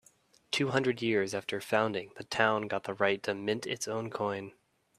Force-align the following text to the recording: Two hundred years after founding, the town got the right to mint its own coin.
Two 0.49 0.69
hundred 0.69 1.03
years 1.03 1.35
after 1.35 1.61
founding, 1.61 2.11
the 2.17 2.23
town 2.23 2.63
got 2.63 2.85
the 2.85 2.95
right 2.95 3.21
to 3.21 3.35
mint 3.35 3.67
its 3.67 3.87
own 3.87 4.09
coin. 4.09 4.51